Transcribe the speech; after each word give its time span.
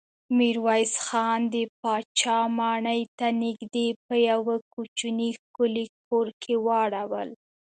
ميرويس 0.37 0.93
خان 1.05 1.39
د 1.53 1.55
پاچا 1.81 2.37
ماڼۍ 2.57 3.01
ته 3.17 3.27
نږدې 3.43 3.87
په 4.05 4.15
يوه 4.29 4.55
کوچيني 4.73 5.29
ښکلي 5.39 5.85
کور 6.07 6.27
کې 6.41 6.53
واړول. 6.65 7.29